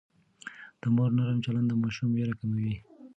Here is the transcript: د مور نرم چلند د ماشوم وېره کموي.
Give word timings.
د 0.81 0.83
مور 0.95 1.09
نرم 1.17 1.39
چلند 1.45 1.67
د 1.69 1.73
ماشوم 1.81 2.09
وېره 2.13 2.35
کموي. 2.39 2.75